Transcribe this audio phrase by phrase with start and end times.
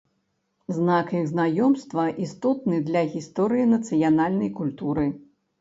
[0.77, 5.07] Знак іх знаёмства істотны для гісторыі нацыянальнай культуры.